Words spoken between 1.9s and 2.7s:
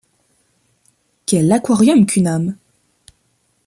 qu’une âme!